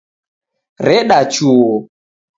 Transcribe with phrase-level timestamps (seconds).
[0.87, 1.77] Reda chuo